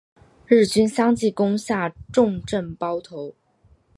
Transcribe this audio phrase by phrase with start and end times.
[0.47, 3.35] 日军相继攻下重镇包头。